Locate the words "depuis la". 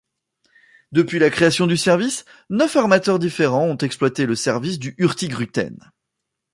0.91-1.29